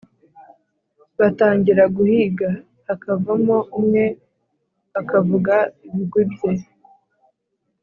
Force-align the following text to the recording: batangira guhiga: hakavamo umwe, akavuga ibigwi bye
batangira 1.19 1.83
guhiga: 1.95 2.49
hakavamo 2.87 3.57
umwe, 3.79 4.03
akavuga 4.99 5.55
ibigwi 5.85 6.23
bye 6.31 6.53